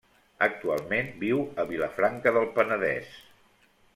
[0.45, 3.15] Actualment viu a Vilafranca del Penedès.